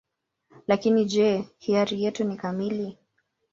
Lakini 0.67 1.05
je, 1.05 1.45
hiari 1.57 2.03
yetu 2.03 2.23
ni 2.23 2.37
kamili? 2.37 2.97